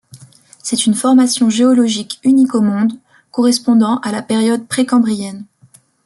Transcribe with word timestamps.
C'est 0.63 0.87
une 0.87 0.95
formation 0.95 1.51
géologique 1.51 2.19
unique 2.23 2.55
au 2.55 2.61
monde, 2.61 2.93
correspondant 3.29 3.97
à 3.99 4.11
la 4.11 4.23
période 4.23 4.65
précambrienne. 4.67 5.45